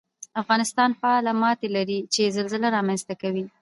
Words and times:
افغانستان 0.41 0.89
فعاله 0.99 1.31
ماتې 1.41 1.67
لري 1.75 1.99
چې 2.13 2.33
زلزلې 2.37 2.69
رامنځته 2.75 3.13
کوي 3.21 3.43